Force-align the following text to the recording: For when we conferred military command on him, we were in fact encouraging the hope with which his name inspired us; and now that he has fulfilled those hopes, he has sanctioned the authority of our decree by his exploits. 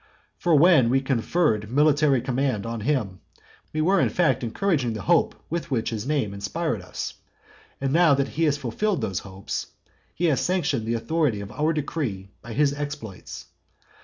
For 0.39 0.55
when 0.55 0.89
we 0.89 0.99
conferred 0.99 1.69
military 1.69 2.21
command 2.21 2.65
on 2.65 2.79
him, 2.81 3.19
we 3.71 3.81
were 3.81 3.99
in 4.01 4.09
fact 4.09 4.43
encouraging 4.43 4.93
the 4.93 5.03
hope 5.03 5.35
with 5.47 5.69
which 5.69 5.91
his 5.91 6.07
name 6.07 6.33
inspired 6.33 6.81
us; 6.81 7.13
and 7.79 7.93
now 7.93 8.15
that 8.15 8.29
he 8.29 8.45
has 8.45 8.57
fulfilled 8.57 9.01
those 9.01 9.19
hopes, 9.19 9.67
he 10.15 10.25
has 10.25 10.41
sanctioned 10.41 10.87
the 10.87 10.95
authority 10.95 11.39
of 11.39 11.51
our 11.51 11.71
decree 11.71 12.31
by 12.41 12.53
his 12.53 12.73
exploits. 12.73 13.45